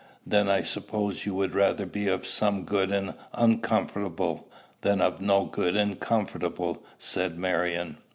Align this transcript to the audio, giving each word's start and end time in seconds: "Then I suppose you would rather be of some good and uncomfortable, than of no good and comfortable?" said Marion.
"Then 0.25 0.49
I 0.49 0.63
suppose 0.63 1.27
you 1.27 1.35
would 1.35 1.53
rather 1.53 1.85
be 1.85 2.07
of 2.07 2.25
some 2.25 2.63
good 2.65 2.89
and 2.91 3.13
uncomfortable, 3.35 4.49
than 4.81 4.99
of 4.99 5.21
no 5.21 5.45
good 5.45 5.75
and 5.75 5.99
comfortable?" 5.99 6.83
said 6.97 7.37
Marion. 7.37 7.97